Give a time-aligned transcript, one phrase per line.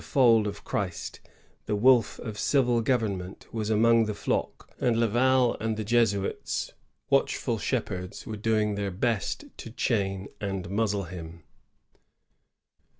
[0.01, 1.19] She was the fold of Christ;
[1.67, 6.71] the wolf of civil government was among the flock, and Laval and the Jesuits,
[7.11, 11.43] watchful shepherds, were doing their best to chain and muzzle him.